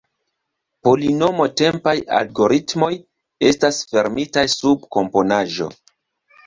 Polinomo-tempaj 0.87 1.93
algoritmoj 2.21 2.91
estas 3.53 3.85
fermitaj 3.93 4.49
sub 4.59 4.91
komponaĵo. 4.99 5.75